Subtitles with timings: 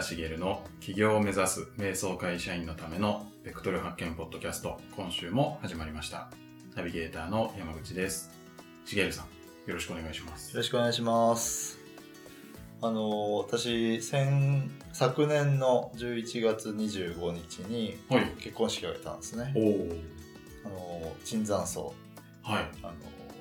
[0.00, 6.30] 田茂の起業を目指す瞑想会社員のためのベクトル発見ポッドキャスト今週も始まりました。
[6.74, 8.30] ナビゲーターの山口です。
[8.86, 9.26] 茂さん
[9.68, 10.52] よろしくお願いします。
[10.52, 11.78] よろしくお願いします。
[12.80, 17.98] あの私先昨年の11月25日に
[18.38, 19.96] 結婚式を挙げたんですね、おお
[20.64, 21.92] あの椿山荘
[22.42, 22.64] はい。
[22.82, 22.94] あの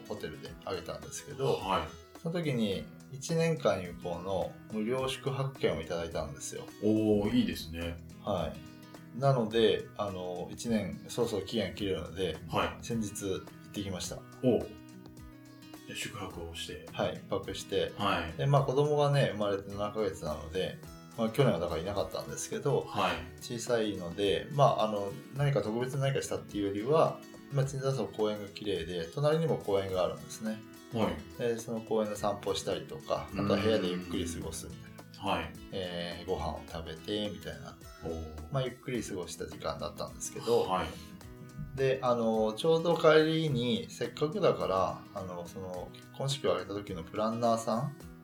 [0.10, 1.82] ホテルで挙げたんですけどはい。
[2.22, 6.64] その時に1年間有効の無料宿泊券をいただいたんですよ。
[6.84, 7.98] おおいいですね。
[8.24, 8.52] は
[9.18, 9.20] い。
[9.20, 12.70] なのであの1年そろそろ期限切れるのではい。
[12.82, 14.18] 先日行ってきました。
[14.44, 14.66] おお
[15.94, 16.86] 宿泊をして。
[16.92, 17.92] はい一泊して。
[17.98, 18.38] はい。
[18.38, 20.78] でまあ子供がね生まれて7ヶ月なので、
[21.18, 23.12] まあ、去年はだからいなかったんですけどはい。
[23.42, 27.18] 小さいのでまああの何か特別何かしたっていうよりは
[27.52, 30.60] まあ、椿山荘公園が綺麗で隣にも公園があるんですね
[30.94, 31.16] はい。
[31.38, 35.54] でその公園で散歩したりとかあとは部屋でゆっくり過ごすみたいな、はい。
[35.72, 37.76] えーご飯を食べてみたいな、
[38.52, 40.88] まあ、ゆっくり過ごした時間だったんですけど、はい。
[41.76, 47.78] であのちょうど帰りにせっかくだからあのその結婚式を挙げた時のプランナーさん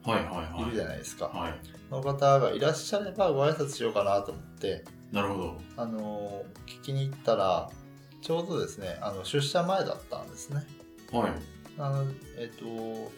[0.03, 0.61] はいはいはい。
[0.63, 1.59] いるじゃないですか、はい。
[1.89, 5.61] その方がいらっしゃればご挨拶しようかなと思ってなるほど。
[5.77, 7.69] あの聞きに行ったら
[8.21, 10.65] ちょうどですねあの出社前だったんですね。
[11.11, 11.31] はい
[11.77, 12.05] あの
[12.37, 12.65] えっ、と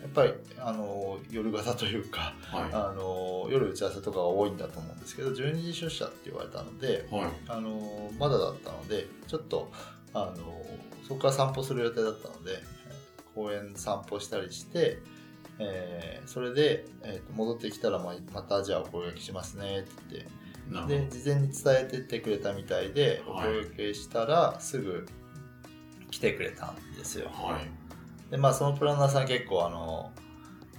[0.01, 7.29] やっぱりあの夜型というかはあの夜打ち合わせとかが多いんだと思うんですけど12時出社って言われたのでいはい。
[7.47, 9.71] あのまだだったのでちょっと
[10.13, 10.65] あの
[11.07, 12.63] そこから散歩する予定だったので
[13.35, 14.97] 公園散歩したりして、
[15.59, 20.25] えーそれで、えーと戻ってきたらままたじゃあお声掛けしますねって
[20.69, 25.07] 言ってで事前に伝えてってくれたみたいでおはい声掛けしたらすぐ
[26.09, 27.29] 来てくれたんですよ。
[27.31, 27.86] はい
[28.31, 30.11] でまあそのプランナーさん結構あの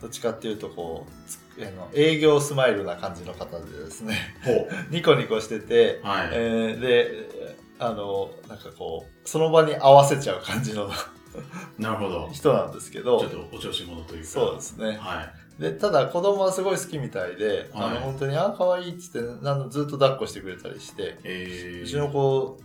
[0.01, 4.17] どっちかっていうとこうつあの営業スマイルな感じの方でですね。
[4.91, 10.91] ニコニコしてて、はい、えーであのなんかこうその場に合わせちゃう感じの
[11.79, 12.29] なるほど。
[12.33, 13.21] 人なんですけど。
[13.21, 14.29] ちょっとお調子者というか。
[14.29, 14.97] そうですね。
[14.99, 15.23] は
[15.59, 15.63] い。
[15.63, 17.95] でただ子供はすごい好きみたいで、あはい。
[17.95, 22.61] の本当に「あ可愛いっつってあのずっと抱っこしてくれたりして、えー、うちの子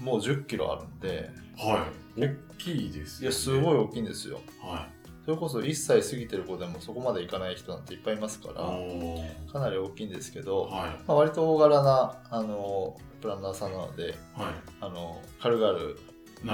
[0.00, 1.30] もう1 0キロあるんで。
[1.56, 4.40] はい大きいですいやすごい大きいんですよ。
[4.60, 4.88] は
[5.24, 10.90] それこそ1歳過ぎてる子でもそこまでいかない人なんていっぱいいますかいらかなり大きいんですけど、はい。
[11.06, 15.78] まあ、割と大柄なあのプランナーさんなのではあの軽々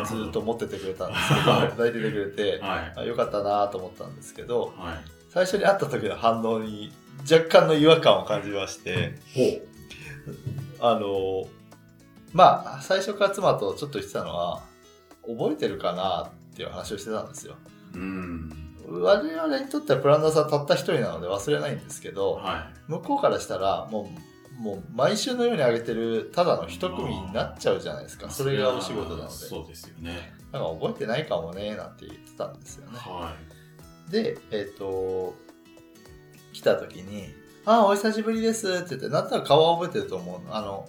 [0.07, 1.69] ずっと持っててくれたんですけどはい。
[1.69, 2.93] 抱いててくれて、はい。
[2.97, 5.15] あよかったなと思ったんですけどはい。
[5.29, 6.93] 最初に会った時の反応に
[7.31, 9.19] 若干の違和感を感じまして
[10.79, 11.49] ほあの
[12.33, 14.63] まあ最初から妻とちょっと言ってたのは
[15.27, 17.57] 覚えてるかなっていう話をしてたんですよ。
[17.95, 18.51] ううん。
[18.87, 24.11] 我々にとってはプランナーさんたった一人なので忘れないんですけどは向こうからしたらも
[24.59, 28.29] うもう毎週のように上げてるただの一組になっちゃうじゃないですか。
[28.29, 29.29] いそれがお仕事なので。
[29.31, 30.33] そうですよね。
[30.53, 32.99] なんか覚えてないかもねなんて言ってたんですよね。
[32.99, 33.35] は
[34.11, 35.35] でえっ、と
[36.53, 37.35] 来た時に
[37.67, 40.49] 「ああお久しぶりです」って言ってなんとなく顔は覚えてると思う。
[40.49, 40.89] のあの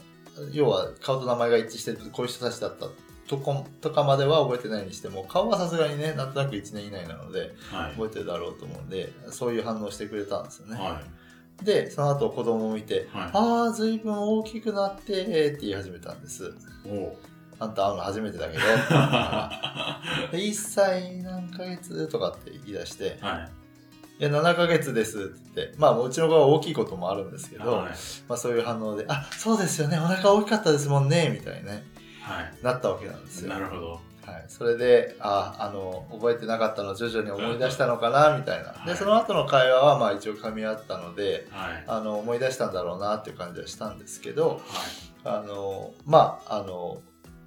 [0.51, 2.85] 要は顔と名前が一致してるこういう人たちだった
[3.27, 7.91] とことかまでは覚えてないにしても顔はさすがにねなんとなく1年以内なのでいはい。
[7.93, 11.01] 覚えてるだろうと思うんでそういう反応してくれたんですよね、は
[11.63, 13.17] でその後子供を見てい。
[13.17, 16.53] は「ああ随分大きくなって」って言い始めたんです。
[17.57, 18.59] あんた会うの初めてだけど。
[20.31, 23.51] で1歳何ヶ月とかって言い出してはい
[24.19, 27.87] 「いや7ヶ月です」って言ってまあうちの子は大きいこともあるんですけど、はい。
[28.27, 29.97] まあ、そういう反応で「あそうですよね。
[29.97, 31.71] お腹大きかったですもんね」みたいにね。
[31.71, 31.83] はい
[32.61, 33.49] なったわけなんですよ。
[33.49, 34.01] なるほど。
[34.25, 38.87] はい、それでああの覚えてなかったのを徐々に思い出したのかなみたいな、はい。
[38.87, 41.83] でその後の会話はまあ一応噛み合ったのではい。
[41.85, 44.61] あの思い出したんだろうなっていう感じはしたんですけど
[45.23, 47.01] はあのまああの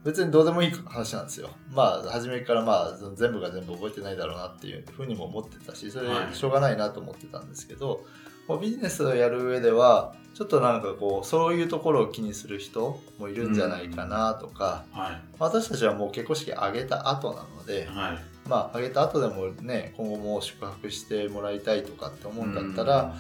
[0.05, 1.51] 別にどうでもいい話なんですよ。
[1.73, 6.35] まあ初めからまあ全部が全部覚えてないだろうなっていうふうにも思ってたしそれはい。
[6.35, 8.07] しょうがないなと思ってたんですけど、
[8.49, 15.21] もうビジネスをやる上ではちょっとなんかこうそういうところを気にする人もいるんじゃないかなとか、いはい。
[15.39, 18.49] 私たちはもう結婚式挙げた後なので、はい。
[18.49, 23.17] まあ挙げた後でもね今後も宿泊してもらいたいとかって思うんだったら、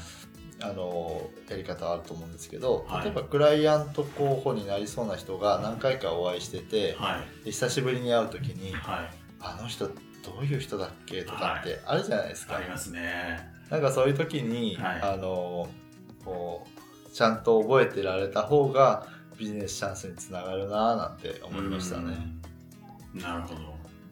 [0.60, 3.04] あのやり方はあると思うんですけど、はい。
[3.04, 6.96] 例えばクライアント候補になりそうな人が何回かお会いしてて、
[7.44, 9.10] 久しぶりに会う時にはい
[9.40, 9.94] 「あの人ど
[10.40, 12.56] ういう人だっけ?」とかってあるじゃないですか。
[12.56, 15.68] ありますねなんかそういう時に、はいあの
[16.24, 19.06] こうちゃんと覚えてられた方が
[19.38, 22.16] ビジネスチャンスにつながるなぁなんて思いましたね。
[23.14, 23.60] うんなるほど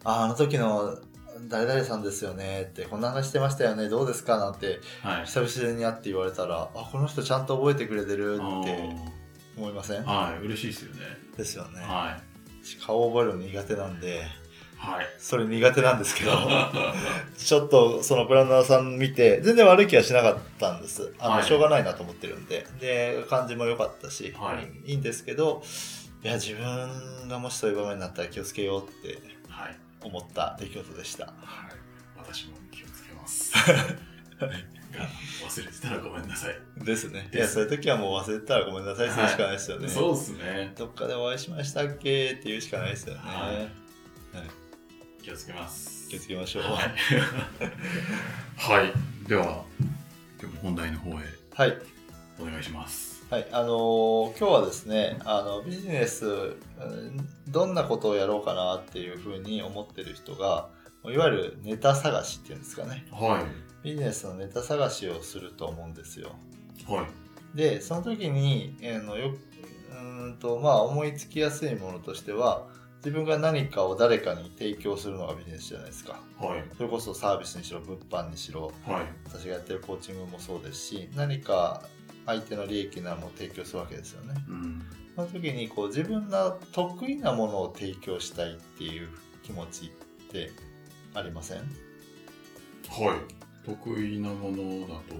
[0.04, 0.98] ああの時の
[1.48, 5.26] 誰々さんですよねって、こんな話してましたよね、どうですかなんて、はい。
[5.26, 8.46] 久々に会って言われたら、あ、この人ちゃんと覚えてくれてるってあ
[9.58, 10.02] 思いません？
[10.02, 10.38] ーはい。
[10.46, 11.00] 嬉しいですよね。
[11.36, 11.82] ですよね。
[11.82, 12.82] はい。
[12.86, 14.22] 顔を覚えるの苦手なんで、
[14.76, 15.06] はい。
[15.18, 16.32] それ苦手なんですけど、
[17.36, 21.12] ちょっとそのプランナーさん見て、全然悪い気はしなかったんです。
[21.18, 22.66] あの、はいしょうがないなと思ってるんで。
[22.80, 24.54] で、感じも良かったし、は
[24.86, 25.62] いいいんですけど、
[26.22, 29.18] いや、自分がもしそういう場面になったら気をつけようって
[29.48, 29.76] はい。
[30.02, 31.26] 思った出来事でした。
[31.26, 31.34] はい。
[32.18, 33.52] 私も気をつけます。
[35.44, 36.84] 忘れてたらごめんなさい。
[36.84, 37.28] ですね。
[37.32, 39.88] いや、そういう時はもう忘れてたらごめんなさいするしかないですよね。
[39.88, 40.72] そうですね。
[40.76, 43.20] どっかでお会いしましたっけって言うしかないですよね。
[43.22, 43.85] はい
[45.26, 46.08] 気をつけます。
[46.08, 46.62] 気をつけましょう。
[46.62, 46.74] はい。
[48.56, 48.92] はい。
[49.28, 49.64] では、
[50.40, 51.14] 今日も本題の方へ
[51.52, 51.76] はい。
[52.38, 53.26] お願いします。
[53.28, 60.68] はい、あのー今日はですね、あのビジネス、うんどんなことをやろうかなっていうふうに思ってる人が、
[61.04, 63.04] いわゆるネタ探しっていうんですかね。
[63.10, 63.44] はい。
[63.82, 66.36] ビジネスのネタ探しをすると思うんですよ。
[66.86, 67.56] はい。
[67.56, 69.30] で、その時に、えーのよ
[69.90, 72.68] うーんと、まあ、思いつきやすいものとしては、
[72.98, 76.20] 自分が何かを誰かに提供するのがビジネスじゃないですか。
[76.38, 76.64] はい。
[76.76, 79.06] それこそサービスにしろ、物販にしろ、はい。
[79.24, 81.82] 私がやってるコーチングもそうですし、何か
[82.26, 84.34] 相手の利益なものを提供するわけですよね。
[84.48, 84.82] うん。
[85.14, 89.08] その時にこう自分が得意なものを提供したいっていう
[89.42, 89.88] 気持ちっ
[90.32, 90.50] て
[91.14, 91.58] ありません？
[91.58, 91.64] は
[93.14, 93.64] い。
[93.64, 95.14] 得意なものだと、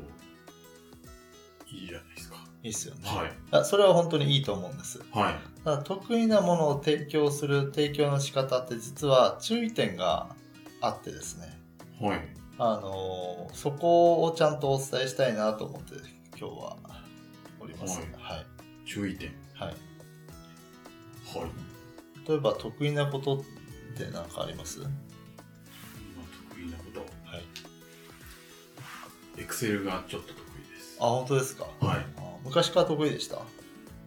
[1.71, 2.46] いいじゃないですか。
[2.63, 3.01] いいっすよね。
[3.05, 3.33] はい。
[3.53, 5.01] あそれは本当にいいと思うんです。
[5.13, 5.35] はい。
[5.65, 10.35] ただ得意なものを提供する提供の仕方って実は注意点が
[10.81, 11.59] あってですね。
[12.01, 12.21] はい。
[12.59, 15.95] あのーそこをちゃんとお伝えしたいなと思って
[16.39, 16.77] 今日は
[17.61, 18.01] おります。
[18.01, 18.47] はいはい。
[18.87, 19.31] 注意点。
[19.55, 19.69] はい。
[19.69, 19.79] はい。
[22.29, 23.41] 例えば得意なことっ
[23.97, 24.81] て何かあります？
[24.81, 24.91] 得
[26.61, 27.01] 意なこと。
[27.01, 27.05] い。
[29.39, 30.43] エクセルがちょっと得意
[30.75, 30.97] です。
[31.01, 31.67] あ、本当ですか？
[31.81, 32.07] はい。
[32.47, 33.39] あ昔から得意でした？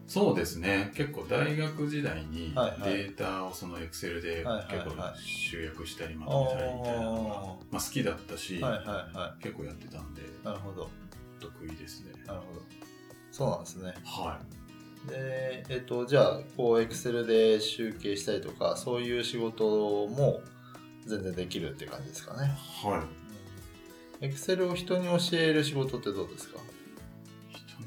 [0.07, 0.91] そうですね。
[0.95, 2.51] 結構大学時代に
[2.83, 10.25] データをそのエクセルで結構集約したりまとめたりみたいなのが、まあ、好きだったし、はいはいは結構やってたんでい。
[10.43, 10.89] なるほど。
[11.39, 12.13] 得意ですね。
[12.25, 12.61] なるほど。
[13.31, 13.93] そうなんですね。
[14.03, 14.39] は
[15.07, 20.41] で、えっと、じゃあ、こう、エクセルで集計したりとか、そういう仕事も
[21.05, 22.51] 全然できるっていう感じですかね。
[22.83, 22.87] い。
[22.87, 22.97] は
[24.21, 24.25] い。
[24.25, 26.59] エクセルを人に教える仕事ってどうですか？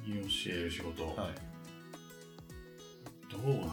[0.06, 1.34] 教える仕事、はい。
[3.31, 3.72] どうなんだろ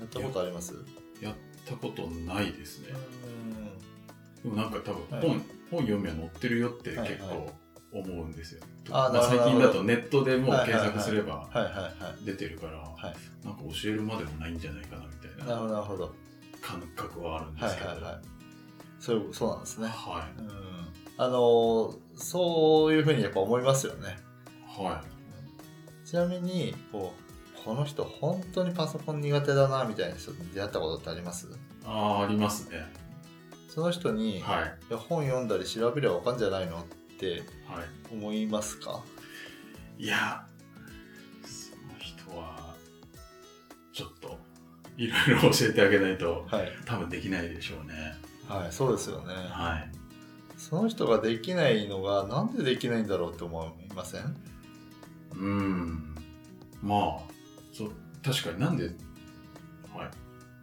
[0.00, 0.74] やったことあります？
[0.74, 0.76] う
[1.22, 1.24] う。
[1.24, 2.88] やったことないですね。
[2.88, 4.42] ん。
[4.42, 7.52] でもなんか多分はい本、本読みは載ってるよってはいはい結構
[7.92, 8.62] 思うんですよ。
[8.90, 12.24] あーまあ、なるほど最近だとネットでもう検索すればはいはいはい。
[12.24, 13.46] 出てるから、はい。
[13.46, 16.14] なんか教えるまでもないんじゃないかなみたいなななるほど。
[16.60, 17.90] 感覚はあるんではいすけど。
[17.90, 18.20] はいはい。
[19.00, 19.86] そういうそうなんですね。
[19.88, 20.48] はうん。
[21.16, 24.18] あのーそういうふうにやっぱ思いますよね。
[25.04, 25.17] い。
[26.16, 31.46] はちなみに、こう、この人本当にパソコン苦手だな、みたいな人に出会ったことってあります？
[31.46, 31.50] い。
[31.84, 32.90] ああ、ありますね。
[33.68, 34.78] その人に、はい。
[34.88, 36.84] いや本読んだり調べればわかんじゃないのっ
[37.18, 39.02] ては思いますか？
[39.98, 40.04] い。
[40.04, 40.46] いや、
[41.44, 42.74] その人は、
[43.92, 44.38] ちょっと、
[44.96, 46.72] いろいろ教えてあげないと、はい。
[46.86, 48.14] 多分できないでしょうね。
[48.48, 49.34] はい、そうですよね。
[49.34, 49.90] はい。
[50.56, 54.36] その人ができないのがなんでできないんだろうって思いません？
[55.32, 56.14] うーん。
[56.82, 57.18] まあ、
[57.72, 57.90] そう、
[58.24, 58.86] 確かになんで、
[59.92, 60.10] は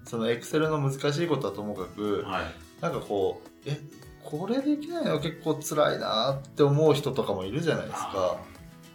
[0.05, 1.87] そのエクセルの難しいことはともかい。
[1.95, 2.81] く、はい。
[2.81, 3.79] なんかこう、え、
[4.23, 8.37] これできないの結構辛いなって思う人とかもいるじゃないですか。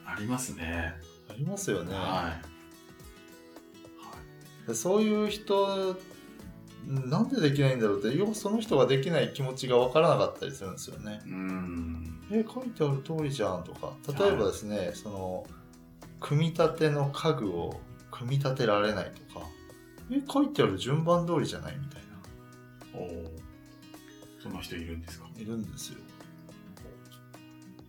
[0.04, 0.94] ありますね。
[1.28, 1.94] ありますよね。
[1.94, 2.40] は
[4.66, 4.68] い。
[4.68, 5.96] でそういう人、
[6.86, 11.20] なんでできないんだろうって、要はその人ができない気持ちがわからなかったりするんですよね。
[11.24, 12.20] うーん。
[12.32, 13.92] え、書いてある通りじゃんとか。
[14.18, 15.46] 例えばですね、その、
[16.20, 19.46] 組み立ての家具を組み立てられないとか。
[20.12, 22.00] え、書いてある順番通りじゃないみたい
[22.92, 23.32] おお。
[24.42, 25.28] そんな人いるんですか？
[25.34, 25.40] な。
[25.40, 25.98] いるんですよ。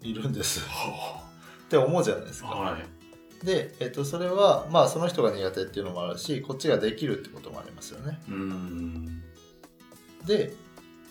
[0.04, 0.60] いるんです。
[0.70, 1.24] は
[1.66, 2.50] って思うじゃないですか。
[2.50, 3.46] はい。
[3.46, 8.20] で、えっと、それは、まあ、その人が苦手っていうのもあるし、こっちができるってこともありますよね。
[8.28, 9.24] うーん。
[10.26, 10.54] で、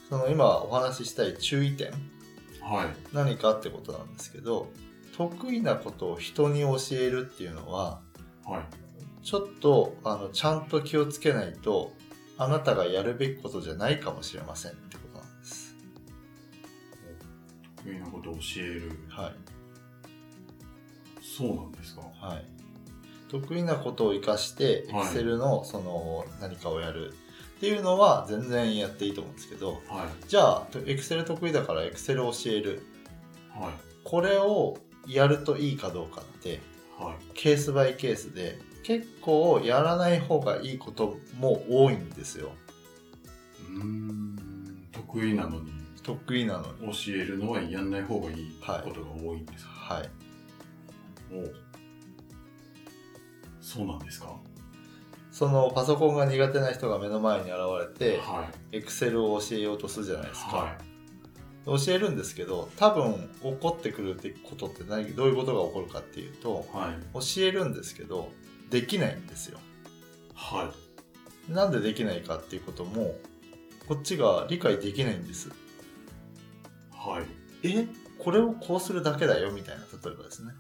[0.09, 1.91] その今お話ししたい注意点、
[2.61, 2.89] はい。
[3.13, 4.71] 何かってことなんですけど、
[5.17, 8.01] 得意なことを人に教えるっていうのは、
[8.45, 9.25] はい。
[9.25, 11.93] ちょっと、あの、ちゃんと気をつけないと、
[12.39, 15.77] あなたがやるべきことじゃないかもしれませんってことなんです。
[17.77, 18.93] 得意なことを教える。
[19.09, 19.35] はい。
[21.23, 22.45] そうなんですかははい。
[23.29, 27.13] 得意なことを活かして、はい Excel のその何かをやる。
[27.57, 30.29] っていうのは全然やっていいと思うんですけどはい。
[30.29, 32.83] じゃあ Excel 得意だから Excel を教える
[33.51, 33.73] はい。
[34.03, 36.61] これをやるといいかどうかって
[36.99, 37.15] はい。
[37.35, 42.53] ケースバイケースで結構やらない方がいいことも多いんですよ。
[43.69, 44.87] うーん。
[44.93, 46.93] 得意なのに、得意なのに。
[46.93, 48.83] 教えるのはやんない方がいいはい。
[48.83, 50.11] ことが多いんですか、はい。
[51.33, 51.41] お。
[51.41, 51.55] う
[53.61, 54.35] そうなんですか？
[55.31, 57.59] そのパソコンが苦手な人が目の前に現
[57.99, 58.79] れてはい。
[58.79, 60.77] Excel を教えようとするじゃないですか、は
[61.79, 66.77] 教えるんですけど多分起こってくるってことって何どういうことが起こるかっていうとい。
[66.77, 66.95] はい。
[67.15, 68.31] 教えるんですけど
[68.71, 69.59] できないんですよ
[70.35, 70.73] は
[71.49, 71.53] い。
[71.53, 73.15] なんでできないかっていうことも
[73.89, 75.51] こっちが理解できないんです
[76.93, 77.69] はい。
[77.69, 77.87] え？
[78.19, 79.51] これをこうするだけだよ？
[79.53, 80.53] みたいな例えばですね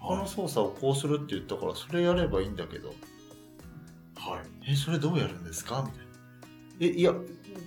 [0.00, 2.94] この操作をこうするって言ったからそれやればいいんだけど
[4.16, 4.72] はい。
[4.72, 5.82] えそれどうやるんですか？
[5.86, 6.06] みたいな
[6.80, 7.12] えいや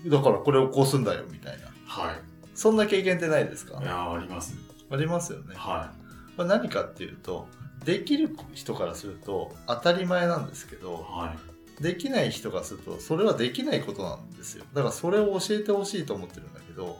[0.07, 1.25] だからこれをこうすんだよ？
[1.31, 2.28] みたいなはい。
[2.59, 3.79] そんな経験ってないですか？
[3.81, 4.53] いやーあります。
[4.91, 5.93] ありますよねは
[6.35, 7.47] これ何かっていうと
[7.85, 10.79] できる人からすると当たり前なんですけい。
[10.79, 11.33] どは
[11.79, 11.81] い。
[11.83, 16.99] できない人からするとそれはできないことなんですよだからそれを教えてほしいと思ってるんだけど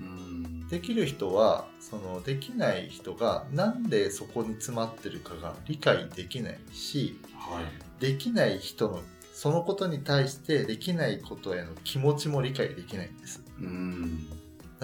[0.00, 0.68] うーん。
[0.68, 7.64] できる人はそのできない人がなんでそこに詰まってるかが理解できないしはい。
[8.00, 9.02] できない人の
[9.34, 14.26] そのことに対してできないことへの気持ちも理解できないんですうーん。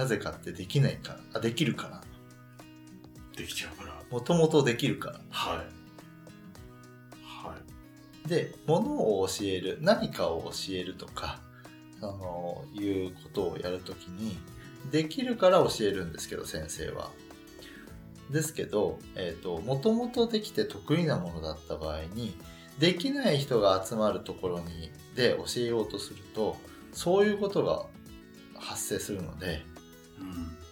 [0.01, 2.01] なぜかってできないからあできるから
[3.37, 4.03] できちゃうから。
[4.11, 5.57] もともとできるからはい。
[7.23, 7.55] は
[8.25, 8.29] い。
[8.29, 11.41] で物を教える何かを教えるとか
[12.01, 14.39] あのいうことをやるときに
[14.91, 17.11] できるから教えるんですけど先生は
[18.31, 22.35] ですけど、えー、ともともとできて得意なものだった場合に
[22.79, 26.57] できない人が集まるところにで教えようとすると
[26.95, 27.85] そういうことが
[28.59, 29.70] 発生するのでうん。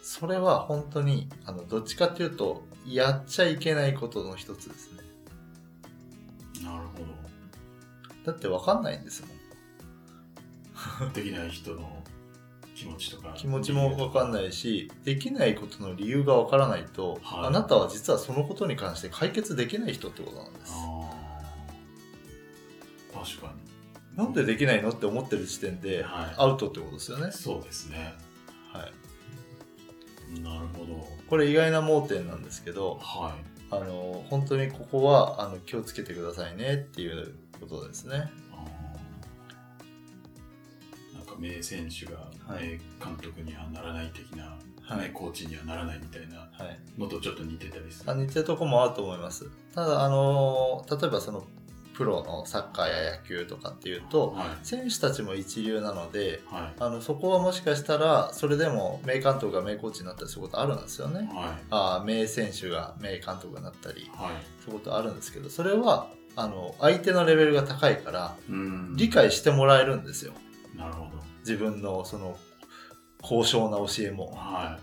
[0.02, 5.02] それは本当にあのどっちかっていうとやっちゃいけないことの一つですね
[6.64, 6.98] なるほ
[8.24, 9.30] だって分かんないんですもん
[11.08, 11.10] ど。
[11.14, 12.04] できない人の
[12.74, 13.32] 気持ちとか。
[13.36, 14.32] 気持ちも分かんい。
[14.32, 20.72] ないしできないことの理由が分からないと、はいあなたは実はそのことに関して解決できない人ってことなんです。
[23.12, 23.52] 確か
[24.14, 25.80] なんでできないのって思ってる時点に。
[25.80, 28.14] ではアウトってことですよねい。、そうですね。
[28.72, 28.92] はい、
[30.42, 31.06] なるほど。
[31.28, 33.34] これ意外な盲点なんですけどはい。
[33.70, 38.24] あの本当にここはあの気をつけてくださいねっていうことですねな
[41.20, 48.10] んか名選手がはい名監督にはならない的な、はいね、コーチにはならないみたいなはいのとちょっと似てたりする。
[48.10, 51.44] あ似てるとこもあると思いますただあの例えばその
[51.98, 54.46] プロのサッカーや野球とかっていうとはい。
[54.62, 56.74] 選手たちも一流なのではい。
[56.78, 61.28] あのそこはもしかしたらそれでも名監督が名コーチになったりすることあるんですよね。
[61.34, 61.64] はい。
[61.70, 64.32] あ名選手が名監督になったりはい。
[64.64, 68.94] そういうことあるんですけどそれはあの相手のレベルが高いからうん。
[68.96, 70.34] 理解してもらえるんですよ
[70.76, 71.10] なるほど。
[71.40, 72.38] 自分のその
[73.22, 74.32] 高尚な教えも。
[74.36, 74.78] は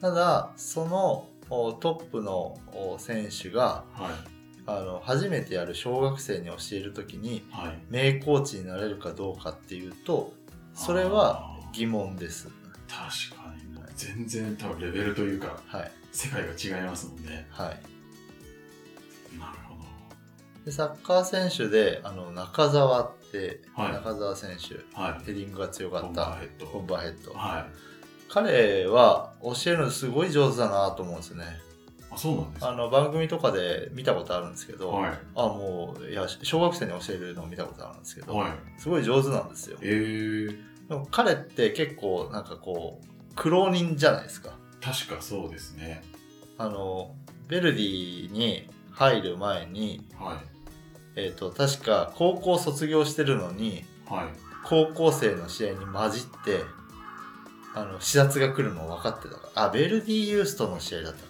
[0.00, 4.02] ただそのおトップのお選手がい。
[4.02, 4.37] はい。
[4.70, 7.78] あの初めてやる小学生に教える時にはい。
[7.88, 10.32] 名コーチになれるかどうかっていうと
[10.74, 12.48] それは疑問です。
[12.88, 17.46] 確かにもう全然多分レベルというかはい世界が違いますもんね。
[17.50, 17.68] はい
[19.38, 19.80] なるほど。
[20.64, 25.24] でサッカー選手であの中澤って、はい中澤選手はい。
[25.24, 26.66] ヘディングが強かったバーヘッド。
[26.66, 27.64] ボンバーヘッドはい。
[28.30, 31.44] 彼は教えるのすごい上手だなと思うんですよね
[32.10, 32.70] あ、そうなんですか？
[32.70, 35.18] あの番組とかで見たことあるんですけど、はい。
[35.36, 38.50] あもういや小学生に教えるのを見たことあるんですけど、はい。
[38.78, 40.56] すごい上手なんですよえー、
[40.88, 44.50] でも彼って結構なんかこう苦労人じゃないですか
[44.80, 46.02] 確かそうですね。
[46.56, 47.14] あの
[47.48, 50.36] ベルディに入る前に、はい。
[51.16, 54.26] えー、と確か高校卒業してるのにはい。
[54.64, 56.60] 高校生の試合に混じって
[57.74, 61.27] あの視察が来るの分かってたからあベルディユースとの試合だった。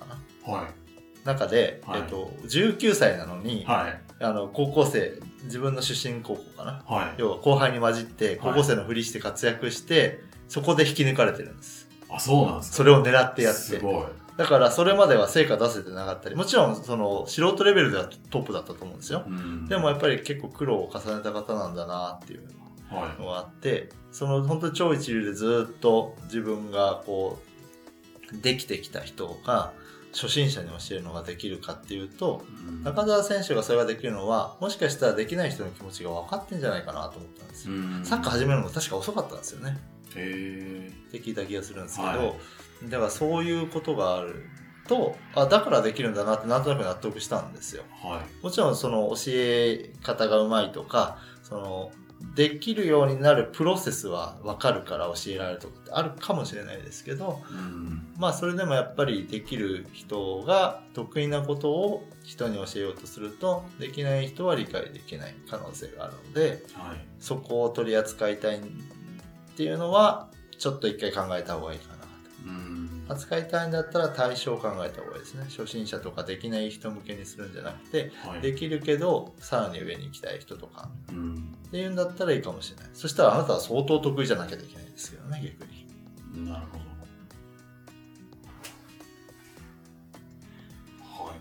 [1.25, 2.01] 中で、はい。
[2.01, 4.01] えっと、19歳なのに、はい。
[4.21, 6.83] あの高校生自分の出身高校かな。
[6.87, 7.15] はい。
[7.19, 11.89] 要は後輩に混じって高校生のふりして活躍して、そこで引き抜かれてるんです。
[12.09, 12.77] あ、そうなんですか？
[12.79, 13.61] それを狙ってやって。
[13.61, 14.07] すごい。
[14.37, 19.25] だからそれまでは成果出せてなかったりもちろんその素人レベルではトップだったと思うんですよ。
[19.27, 19.67] うん。
[19.67, 22.49] でもやっぱり結構苦労を重ねた方なんだなっていう
[22.89, 27.41] はのがあってその本当に超一流でずっと自分がこ
[28.33, 29.73] うできてきた人が
[30.21, 37.75] 初心者に教えるのができるかっていうと、うん中澤選手がそれができるのは、もしかしたらできない人の気持ちが分かってんじゃないかなと思ったんですよ。
[37.75, 39.79] うんサッカー始めるのも確か遅かったんですよね。
[40.15, 42.35] へって聞いた気がするんですけど、は
[42.85, 44.45] だからそういうことがある
[44.89, 47.85] と、あ、だからできるんだなってなんとなく納得したんですよ。
[48.03, 48.45] ーはい。
[48.45, 51.93] もちろんその教え方がうまいとか、その、
[52.39, 66.99] できるようになるプロセスは分かるから教えられるとかってあるかもしれないですけど、うんまあそれでもやっぱりできる人が得意なことを人に教えようとすると、できない人は理解できない可能性があるので、はい。
[67.19, 68.61] そこを取り扱いたいっ
[69.57, 70.29] ていうのは、
[70.59, 71.98] ちょっと一回考えた方がいいかな
[73.09, 75.45] 扱いたいんだったら対象を考えた方がいいですね。
[75.49, 78.41] 初心者とかできない人向けにするんじゃなくて、はい。
[78.41, 82.91] できるけど、さらに上に行きたい人とかうんっていうんだったらいいかもしれない。
[82.93, 86.47] そしたらあなたは相当得意じゃなきゃいけないですけどね、逆に。
[86.47, 86.85] なるほど。
[91.25, 91.35] は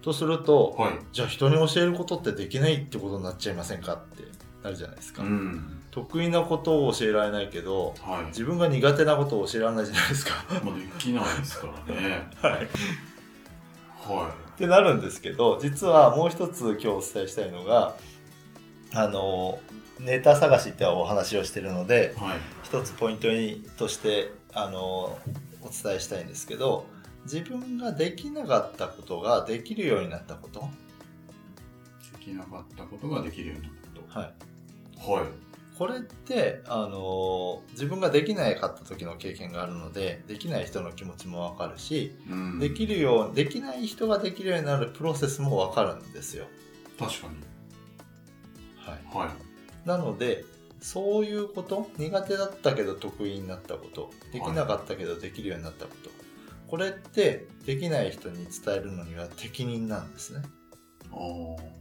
[0.00, 0.82] とすると、い。
[0.82, 0.98] はい。
[1.12, 4.24] じゃあ人に教えることってできないってことになっちゃいませんかって
[4.62, 5.22] なるじゃないですか。
[5.22, 5.81] うん。
[5.92, 8.26] 得意なことを教えられないけど、はい。
[8.26, 10.32] 自分が苦手なことを教えられないじゃないですか。
[10.64, 12.28] まあ、できないですからね。
[12.42, 12.68] はい。
[14.02, 17.94] はってなるんですけど実はもう一つ今日お伝えしたいのが
[18.94, 19.60] あの
[20.00, 22.20] ネタ探しってお話をしてるのでい。
[22.20, 22.38] はい。
[22.64, 25.18] 一つポイントにとしてあの
[25.60, 26.86] お伝えしたいんですけど
[27.24, 30.68] 自分ができなかったことができるようになったこと、
[32.18, 33.72] できなかったことができるようになっ
[34.12, 34.32] たはい、
[34.96, 35.12] こと。
[35.12, 35.51] はい。
[35.82, 46.46] これってあの自分ができなかった時の経験があるのでできない人の気持ちもわかるしうんできるようできない人ができるようになるプロセスもわかるんですよ。
[47.00, 47.34] 確かに。
[48.76, 49.88] はいはい。
[49.88, 50.44] なので
[50.80, 56.10] そういうこと苦手だったけど得意になったことできなかったけどできるようになったこと、
[56.68, 60.42] これってできない人に伝えるのには適任なんですね。
[61.10, 61.72] ああ。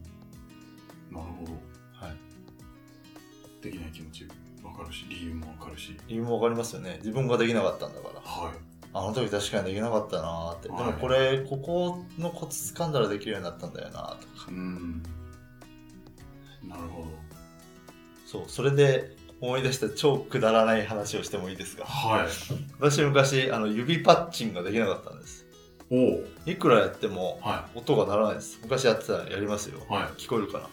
[1.13, 1.70] なるほど。
[3.61, 4.27] はい、できない気持ち
[4.63, 5.97] わかるし、理由もわかるし。
[6.07, 8.53] 理由もわかりますよね自分ができなかったんだからはい。
[8.93, 15.01] あの時確かにできなかったなーって、はいでもこれここのコツ掴んだらできるようになったんだよなとかうん。
[16.67, 17.07] なるほど。
[18.25, 21.85] そうそれで思い出した超くだらない話をしてもいいですか？
[21.85, 22.27] はい。
[22.79, 25.45] 私昔あの指パッチンができなかったんです
[25.89, 26.23] おお。
[26.45, 29.93] いくらやってもは音が鳴らないです昔やってたらやりますよい。
[29.93, 30.03] はい。
[30.19, 30.67] 聞こえるかな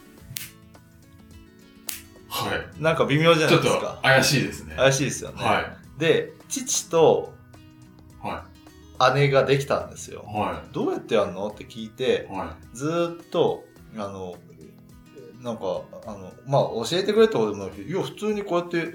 [2.29, 2.81] はい。
[2.81, 3.99] なんか微妙じゃなちょっといですか。
[4.03, 4.75] 怪しいですね。
[4.75, 5.43] 怪しいですよね。
[5.43, 7.33] はで、父と
[8.23, 8.27] い。
[8.27, 8.45] は
[9.15, 10.37] 姉ができたんですよい。。
[10.37, 11.47] はどうやってやるの？
[11.47, 13.65] って聞いてい。、はずーっと、
[13.95, 14.35] あの、
[15.41, 18.93] なんか、あの、まあ、教えてくれってことでもないけど、いや、普通にこうやって、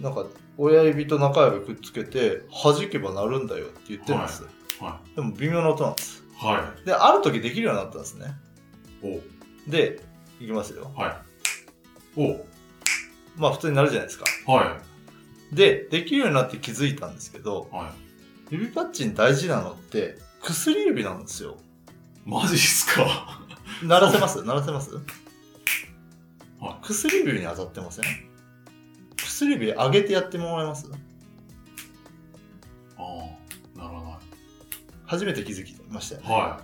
[0.00, 0.24] なんか、
[0.56, 4.44] 親指と中指くっつけて、弾けば鳴るんだよって言ってるんです。
[4.80, 4.82] い。
[4.82, 6.24] はでも微妙な音なんです。
[6.42, 6.44] い。
[6.44, 8.26] はで、ある時できるようになったんですね。
[9.02, 9.70] い。
[9.70, 10.00] で、
[10.40, 10.90] いきますよ。
[10.96, 11.22] おは
[12.16, 12.40] い。
[13.36, 14.24] まあ、普通になるじゃないですか。
[14.46, 14.78] おは
[15.52, 17.76] で、できるようになって気づいたんですけど、い。
[17.76, 17.86] はい。
[18.50, 21.56] 指パッチン大事なのって薬指なんですよ。
[22.24, 23.40] マジっすか？
[23.82, 24.42] 鳴らせます？
[24.44, 24.90] 鳴らせます？
[26.60, 28.04] は薬指に当たってません？
[29.16, 30.90] 薬指上げてやってもらえます？
[32.96, 33.02] あ
[33.76, 34.12] あ、ならない。
[35.06, 36.28] 初めて気づきましたよね。
[36.28, 36.60] は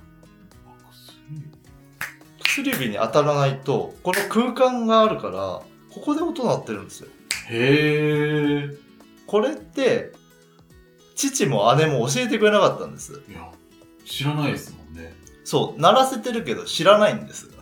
[2.38, 5.62] 薬指に当たらないと、この空間があるから、
[5.94, 7.08] ここで音鳴ってるんですよ。
[7.50, 7.54] い。
[7.54, 8.70] へえ。
[9.26, 10.12] これって、
[11.14, 13.22] 父も姉も教えてくれなかったんです。
[13.28, 13.48] いや、
[14.04, 15.14] 知らないですもんね。
[15.44, 17.52] そう、鳴らせてるけど知らないんです。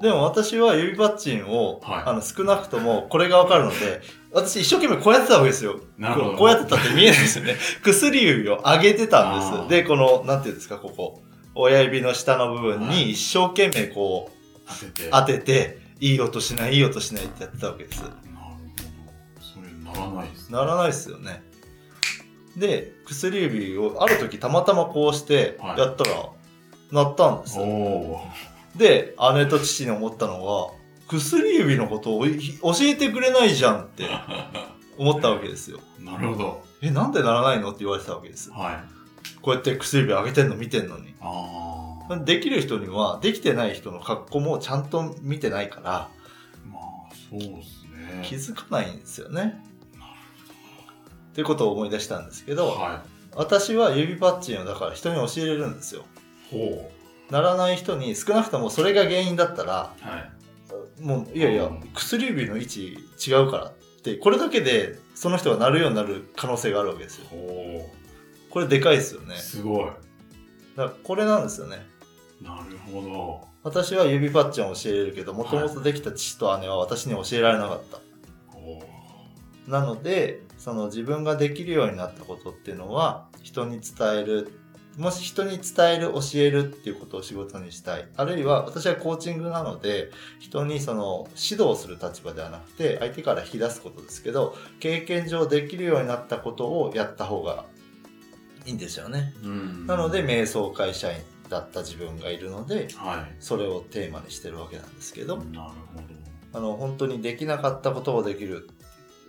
[0.00, 4.00] でも私は指パッチンを、はいあの少なくともこれがわかるので、
[4.32, 5.80] 私一生懸命こうやってたわけですよ。
[5.96, 7.56] なるほどこうやってたって見えないですよね。
[7.82, 9.68] 薬指を上げてたんあでーす。
[9.70, 11.22] で、この、なんていうんですか、ここ。
[11.54, 15.08] 親指の下の部分はいに一生懸命こう当てて。
[15.10, 18.02] 当てて、いい音しない、いい音しないってやってたわけです。
[18.02, 18.50] なるほ
[19.36, 19.42] ど。
[19.42, 20.56] それならないですね。
[20.56, 21.42] ならないですよね。
[22.56, 26.10] で、薬指をある時たまたまこうしてはいやったら、
[26.90, 27.58] 鳴ったんです。
[28.76, 30.70] で、姉と父に思ったのは、
[31.08, 34.04] 薬指のことをい教えてくれないじゃんって
[34.98, 35.80] 思ったわけですよ。
[35.98, 36.64] なるほど。
[36.82, 38.50] え、なんでならないのって言われてたわけです。
[38.50, 38.98] はい。
[39.42, 41.14] こうやって薬指上げてんの見てんのに。
[41.20, 41.77] ああ。
[42.16, 46.08] できる人には、できてない人の格好もちゃんと見てないから、
[46.70, 48.22] まあ、そうですね。
[48.24, 49.62] 気づかないんですよね。
[51.32, 56.04] ってことを思い出したんですけど、は私は指パッチンをだから人に教えれるんですよ。
[56.52, 56.56] い。
[56.56, 56.90] ほ
[57.30, 60.08] ならない人に少なくともそれが原因だったら、う。
[60.08, 60.32] はい。
[61.00, 67.90] もういやいやうん薬指の位置違うからってこれだけでその人がなるようになる可能性があるわけですよほ
[68.50, 69.36] これでかいですよね。
[69.36, 69.84] すごい。
[69.84, 70.02] だか
[70.76, 71.86] らこれなんですよね。
[72.40, 73.48] なるほど。
[73.62, 77.98] 私は指パッチンを教えれるけど、もともとできた父と姉は私に教えられなかった。
[78.56, 78.98] おー
[79.68, 84.52] なので、その自分ができるようになったことっていうのは、人に伝える。
[84.96, 88.08] もし人に伝える、教えるっていうことを仕事にしたい。
[88.16, 97.66] あるいは、私はコーチングなので、人にその指導する立場ではなくて、相手から引き出すことですけど、経験上できるようになったことをやった方が
[98.64, 99.34] いいんですよね。
[99.44, 103.36] うんなので、瞑想会社員だった自分がいるので、はい。
[103.40, 105.74] それをテーマにしてるわけなんですけど、なるほ
[106.52, 108.68] あの、本当にできなかったことをできる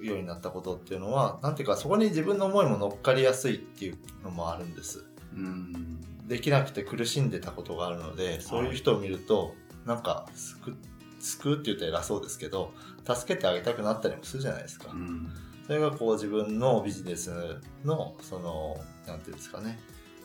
[0.02, 5.00] ようになったことっていうのは、なんていうか、そこに自分の思いも乗っかりやすいっていうのもあるんです。
[5.00, 5.06] ど。
[5.38, 6.00] うん。
[6.28, 9.56] できなくて苦しんでたことがあるので、そういう人を見ると、
[9.86, 10.76] なんか、救、
[11.20, 12.72] 救うって言ったら偉そうですけど、
[13.06, 14.96] 助けてあげたくなったりもするじゃないですかう。
[14.96, 15.30] ん。
[15.66, 19.80] それがこう自分のビジネスの、その、なんていうんですかね、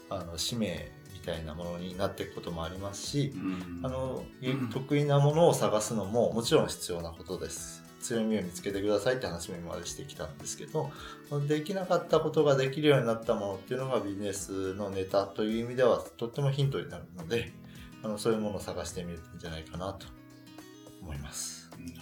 [0.08, 0.93] あの、使命み
[1.24, 7.82] たいなものになっていくこともありますし、うんあの、うん得意なものを探すのももちろん必要なことです。
[8.00, 10.90] 強みを見つけてくださいって話も今までしてきたんですけど、
[11.48, 17.52] できなかったことができるようになったものっていうのがビジネスのネタという意味ではとってもヒントになるので、
[18.02, 20.06] あのそういうものを探してみるといいんじゃないかなと
[21.00, 21.70] 思います。
[21.78, 21.92] なる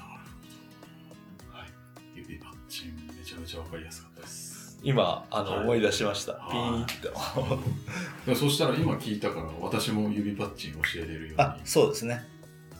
[1.47, 1.57] ほど。
[1.57, 1.69] はい。
[2.17, 4.52] 指パッチン、めちゃめちゃわかりやすかったです。
[4.83, 6.33] 今、あの、はい思い出しました。
[6.33, 7.09] はいピーって。
[8.27, 12.29] でもそしたら今聞いたから、私も指パッチン教えれるようあ、そうですね。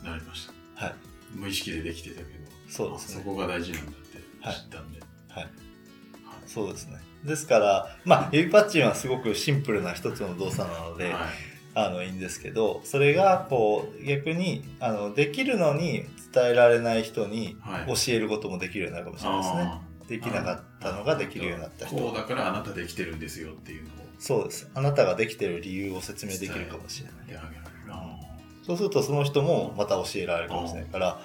[0.03, 0.85] になりました。
[0.85, 0.95] はい。
[1.35, 2.29] 無意識でできてたけど、
[2.69, 5.01] そうですねあそこが大事なんだって知ったんで。
[5.29, 5.45] はい。
[5.45, 5.53] はい
[6.47, 6.99] そうですね。
[7.25, 11.23] ですから、まあ、指パッチンはすごくシンプルな一つの動作なので、はい
[11.75, 19.61] あのいいんですけどそれがこう逆にあのできるのに伝えられない人にはい教えることもできるようになるかもしれないですね。
[19.63, 24.71] あできなかったのができるようになった人こうだからあなたできてるんですよっていうのをそうです。
[24.75, 27.23] あなたができてる理由を説明できるかもしれない。
[28.63, 31.21] そうするとその人もまた教えられるかもしれないから、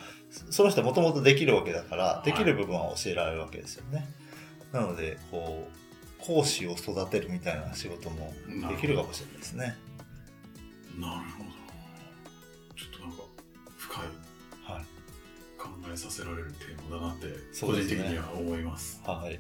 [0.50, 4.08] その人はもともとできるわけだから、できる部分は教えられるわけですよね。
[4.72, 8.34] なので、こう、講師を育てるみたいな仕事も
[8.70, 9.78] できるかもしれないですね。
[10.98, 11.37] なるほど。
[15.92, 17.28] えさせられるテーマだなって
[17.62, 19.02] 個人的には思います。
[19.06, 19.40] はい。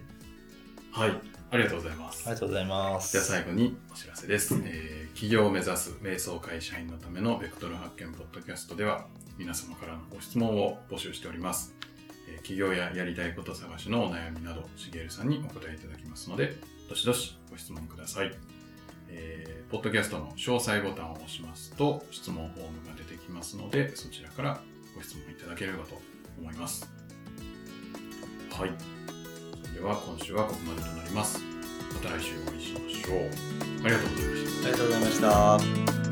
[0.91, 1.21] はい。
[1.49, 2.27] ありがとうございます。
[2.27, 3.11] ありがとうございます。
[3.11, 9.07] じゃあ最後にお知らせです、えー企業を目指す瞑想会社員のためのベクトル発見ポッドキャストでは
[9.39, 11.73] 皆様からのご質問を募集しております、
[12.29, 16.55] えー企業ややりたいこと探しのお悩みなどしげるさんにお答えいただきますので
[16.87, 18.31] どしどしご質問ください、
[19.09, 24.61] えーポッドキャストの詳細ボタンを押しますと質問フォームが出てきますのでそちらから
[24.95, 25.99] ご質問いただければと
[26.39, 26.89] 思います。
[28.51, 28.71] はい。
[29.63, 31.39] それでは今週はここまでとなります。
[31.93, 33.19] また来週お会いしましょう。
[33.83, 34.65] ありがとうございました。
[34.65, 35.07] ありがとうございま
[35.91, 36.06] した。